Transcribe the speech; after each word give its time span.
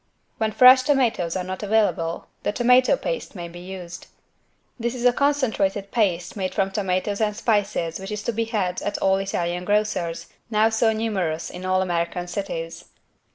When 0.39 0.51
fresh 0.51 0.81
tomatoes 0.81 1.35
are 1.35 1.43
not 1.43 1.61
available 1.61 2.25
the 2.41 2.51
tomato 2.51 2.97
paste 2.97 3.35
may 3.35 3.47
be 3.47 3.59
used. 3.59 4.07
This 4.79 4.95
is 4.95 5.05
a 5.05 5.13
concentrated 5.13 5.91
paste 5.91 6.35
made 6.35 6.55
from 6.55 6.71
tomatoes 6.71 7.21
and 7.21 7.35
spices 7.37 7.99
which 7.99 8.09
is 8.11 8.23
to 8.23 8.31
be 8.31 8.45
had, 8.45 8.81
at 8.81 8.97
all 8.97 9.17
Italian 9.17 9.63
grocers', 9.63 10.25
now 10.49 10.69
so 10.69 10.91
numerous 10.91 11.51
in 11.51 11.67
all 11.67 11.83
American 11.83 12.25
cities. 12.27 12.85